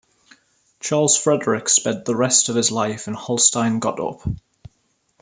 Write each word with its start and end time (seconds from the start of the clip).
Charles 0.79 1.15
Frederick 1.15 1.69
spent 1.69 2.05
the 2.05 2.15
rest 2.15 2.49
of 2.49 2.55
his 2.55 2.71
life 2.71 3.07
in 3.07 3.13
Holstein-Gottorp. 3.13 4.35